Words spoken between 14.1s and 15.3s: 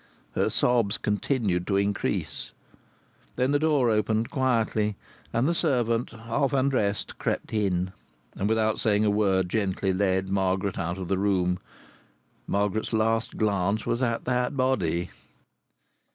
that body.